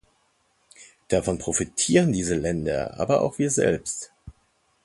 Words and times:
Davon 1.09 1.37
profitieren 1.37 2.11
diese 2.11 2.33
Länder, 2.33 2.99
aber 2.99 3.21
auch 3.21 3.37
wir 3.37 3.51
selbst. 3.51 4.11